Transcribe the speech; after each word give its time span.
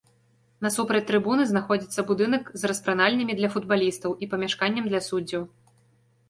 Насупраць 0.65 1.01
трыбуны 1.11 1.43
знаходзіцца 1.51 2.05
будынак 2.11 2.47
з 2.61 2.71
распранальнямі 2.71 3.37
для 3.41 3.49
футбалістаў 3.57 4.17
і 4.25 4.31
памяшканнем 4.33 4.89
для 4.91 5.05
суддзяў. 5.11 5.47